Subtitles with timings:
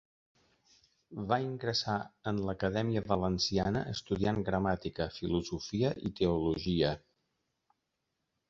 [1.31, 1.97] Va ingressar
[2.31, 6.95] en l'Acadèmia Valenciana estudiant gramàtica, filosofia i teologia.